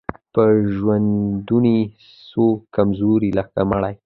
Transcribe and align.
په 0.33 0.43
ژوندوني 0.75 1.79
سو 2.29 2.45
کمزوری 2.75 3.29
لکه 3.37 3.59
مړی 3.69 3.95